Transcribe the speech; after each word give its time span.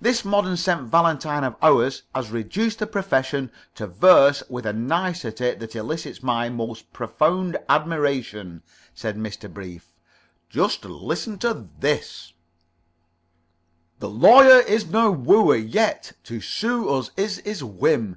"This 0.00 0.24
modern 0.24 0.56
St. 0.56 0.88
Valentine 0.88 1.44
of 1.44 1.54
ours 1.62 2.02
has 2.16 2.32
reduced 2.32 2.80
the 2.80 2.86
profession 2.88 3.52
to 3.76 3.86
verse 3.86 4.42
with 4.48 4.66
a 4.66 4.72
nicety 4.72 5.54
that 5.54 5.76
elicits 5.76 6.20
my 6.20 6.48
most 6.48 6.92
profound 6.92 7.56
admiration," 7.68 8.64
said 8.92 9.16
Mr. 9.16 9.48
Brief. 9.48 9.92
"Just 10.50 10.84
listen 10.84 11.38
to 11.38 11.68
this: 11.78 12.32
"The 14.00 14.10
Lawyer 14.10 14.62
is 14.62 14.90
no 14.90 15.12
wooer, 15.12 15.54
yet 15.54 16.14
To 16.24 16.40
sue 16.40 16.88
us 16.88 17.12
is 17.16 17.36
his 17.44 17.62
whim. 17.62 18.16